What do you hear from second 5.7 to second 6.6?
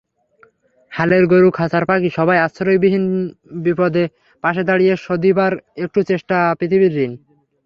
একটু চেষ্টা